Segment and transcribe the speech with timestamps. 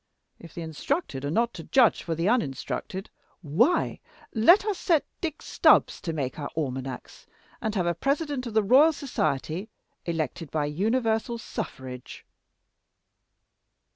[0.39, 3.07] If the instructed are not to judge for the uninstructed,
[3.43, 3.99] why,
[4.33, 7.27] let us set Dick Stubbs to make our almanacs,
[7.61, 9.69] and have a President of the Royal Society
[10.07, 12.25] elected by universal suffrage."